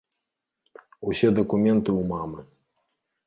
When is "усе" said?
1.11-1.29